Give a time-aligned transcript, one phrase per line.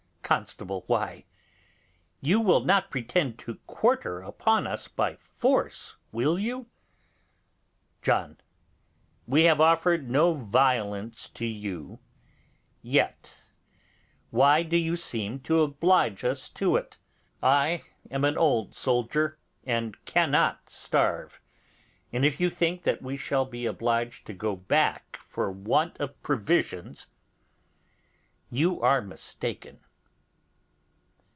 [0.33, 0.85] Constable.
[0.87, 1.25] Why,
[2.21, 6.67] you will not pretend to quarter upon us by force, will you?
[8.01, 8.37] John.
[9.27, 11.99] We have offered no violence to you
[12.81, 13.43] yet.
[14.29, 16.97] Why do you seem to oblige us to it?
[17.43, 21.41] I am an old soldier, and cannot starve,
[22.13, 26.23] and if you think that we shall be obliged to go back for want of
[26.23, 27.07] provisions,
[28.49, 29.81] you are mistaken.